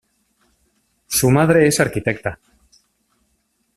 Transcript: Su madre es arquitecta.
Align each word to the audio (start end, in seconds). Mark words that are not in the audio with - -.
Su 1.05 1.29
madre 1.29 1.67
es 1.67 1.79
arquitecta. 1.79 2.39